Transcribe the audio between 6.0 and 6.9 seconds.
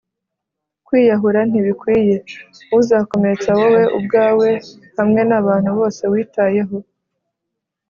witayeho.